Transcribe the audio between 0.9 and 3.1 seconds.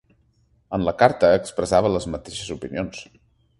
carta, expressava les mateixes opinions.